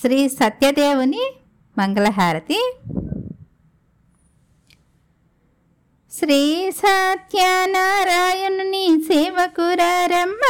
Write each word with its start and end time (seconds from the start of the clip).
శ్రీ 0.00 0.28
సత్యదేవుని 0.28 1.20
మంగళహారతి. 1.78 2.72
శ్రీ 6.12 6.70
సత్యనారాయణుని 6.70 9.02
సేవకురారమ్మ 9.02 10.40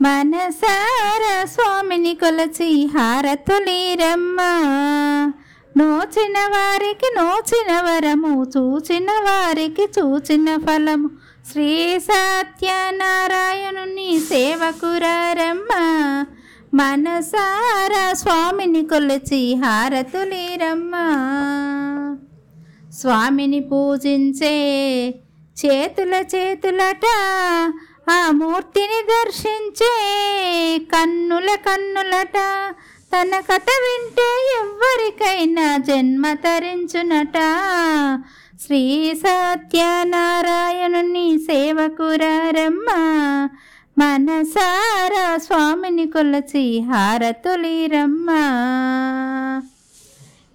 మనసార 0.00 1.44
స్వామిని 1.44 2.14
కొలచి 2.14 2.86
హారతులీరమ్మ. 2.86 4.38
నోచిన 5.76 6.38
వారికి 6.38 7.12
నోచిన 7.16 7.80
వరము 7.80 8.46
చూచిన 8.56 9.10
వారికి 9.10 9.82
చూచిన 9.82 10.56
ఫలము. 10.56 11.10
శ్రీ 11.52 12.00
సత్యనారాయణుని 12.00 14.20
సేవకురారమ్మ 14.20 15.68
మనసారా 16.74 18.14
స్వామిని 18.14 18.86
కొలచి 18.86 19.54
హారతులీరమ్మ 19.54 20.94
స్వామిని 22.90 23.60
పూజించే 23.60 24.56
చేతుల 25.56 26.24
చేతులట 26.34 27.06
ఆ 28.10 28.30
మూర్తిని 28.30 29.02
దర్శించే 29.02 29.94
కన్నుల 30.94 31.54
కన్నులట 31.54 32.36
తన 33.12 33.40
కథ 33.40 33.52
వింటే 33.52 34.60
ఎవ్వరికైనా 34.60 35.76
జన్మ 35.76 36.32
తరించునట. 36.32 37.36
శ్రీ 38.66 39.14
సత్యనారాయణుని 39.14 41.38
సేవకురారమ్మ 41.38 42.88
మనసారా 43.98 45.36
స్వామిని 45.36 46.06
కొలచి 46.06 46.80
హారతులీరమ్మ. 46.80 48.30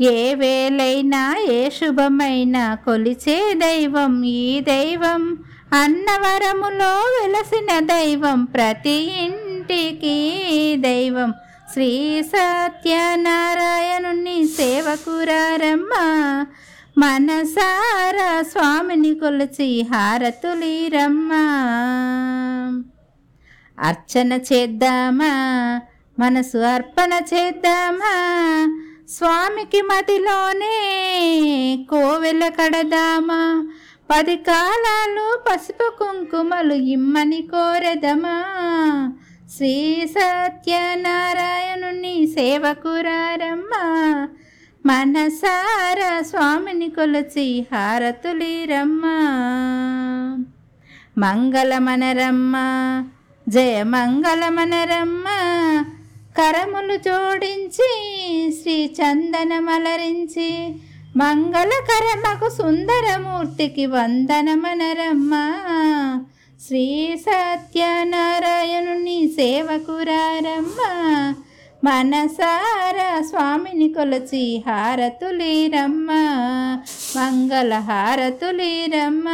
ఏ 0.00 0.34
వేలైనా 0.34 1.36
ఏ 1.50 1.70
శుభమైనా 1.70 2.74
కొలిచే 2.74 3.54
దైవం 3.54 4.22
ఈ 4.22 4.60
దైవం. 4.60 5.38
అన్నవరములో 5.72 6.94
వెలసిన 6.94 7.80
దైవం 7.80 8.44
ప్రతి 8.44 9.24
ఇంటికి 9.24 10.78
దైవం. 10.78 11.34
శ్రీ 11.72 12.22
సత్యనారాయణుని 12.22 14.48
సేవకురారమ్మ 14.48 15.92
మనసారా 16.98 18.42
స్వామిని 18.42 19.14
కొలిచి 19.14 19.86
హారతులీరమ్మ. 19.92 21.32
అర్చన 23.80 24.32
చేద్దామా? 24.32 25.80
మనసు 26.18 26.58
అర్పణ 26.58 27.20
చేద్దామా? 27.34 28.14
స్వామికి 29.08 29.82
మదిలోనే 29.82 30.76
కోవెల 31.90 32.48
కడదామా? 32.48 33.66
పది 34.10 34.36
కాలాలు 34.36 35.42
పసుపు 35.48 35.92
కుంకుమలు 35.98 36.74
ఇమ్మని 36.74 37.42
కోరెదమా? 37.42 38.44
శ్రీ 39.56 40.06
సత్యనారాయణుని 40.10 42.26
సేవకురారమ్మా 42.26 44.28
మనసారా 44.86 46.22
స్వామిని 46.22 46.90
కొలచి 46.90 47.66
హారతులీరమ్మా. 47.74 49.16
మంగళమనరమ్మ. 51.18 52.56
జయ 53.50 53.82
మంగళమనరమ్మ. 53.82 55.24
కరములు 56.38 56.96
జోడించి 56.96 57.90
శ్రీ 58.62 58.96
చందన 59.00 59.58
మలరించి. 59.58 60.74
మంగళకరమకు 61.16 62.48
సుందరమూర్తికి 62.48 63.86
వందనమనరమ్మ. 63.86 65.52
శ్రీ 66.66 67.16
సత్యనారాయణుని 67.20 69.28
సేవకురారమ్మ 69.28 70.78
మనసార 71.84 73.22
స్వామిని 73.22 73.88
కొలచి 73.88 74.62
హారతులీరమ్మ. 74.66 76.10
మంగళ 77.16 77.78
హారతులీరమ్మ 77.78 79.28